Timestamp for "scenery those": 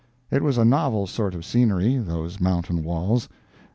1.45-2.39